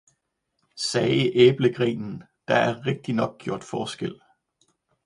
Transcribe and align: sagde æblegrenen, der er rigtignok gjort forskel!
sagde 0.75 1.31
æblegrenen, 1.35 2.23
der 2.47 2.55
er 2.55 2.85
rigtignok 2.85 3.37
gjort 3.39 3.63
forskel! 3.63 4.21